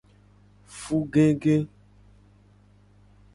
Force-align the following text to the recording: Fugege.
Fugege. 0.79 1.59